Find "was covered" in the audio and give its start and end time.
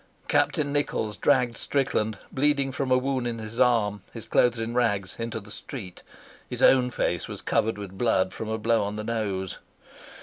7.27-7.77